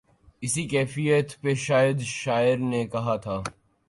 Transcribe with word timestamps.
اسی 0.43 0.63
کیفیت 0.67 1.41
پہ 1.41 1.53
شاید 1.65 1.99
شاعر 2.01 2.57
نے 2.57 2.85
کہا 2.87 3.15
تھا۔ 3.15 3.41